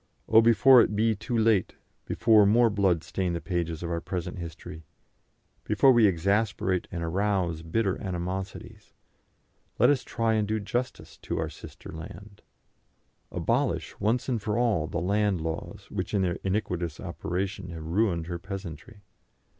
[0.27, 4.39] Oh, before it be too late, before more blood stain the pages of our present
[4.39, 4.83] history,
[5.63, 8.93] before we exasperate and arouse bitter animosities,
[9.77, 12.41] let us try and do justice to our sister land.
[13.31, 18.25] Abolish once and for all the land laws, which in their iniquitous operation have ruined
[18.25, 19.01] her peasantry.